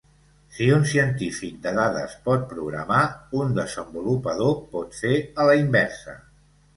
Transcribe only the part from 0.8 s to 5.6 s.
científic de dades pot programar, un desenvolupador pot fer a la